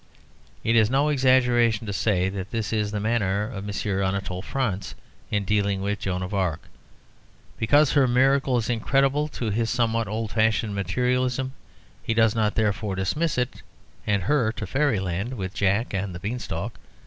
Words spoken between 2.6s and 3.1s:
is the